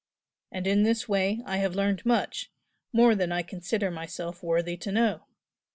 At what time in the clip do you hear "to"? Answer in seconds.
4.77-4.91